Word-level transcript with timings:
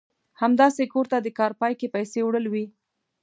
همداسې 0.41 0.83
کور 0.93 1.05
ته 1.11 1.17
د 1.21 1.27
کار 1.39 1.51
پای 1.61 1.73
کې 1.79 1.87
پيسې 1.95 2.19
وړل 2.23 2.45
وي. 2.53 2.65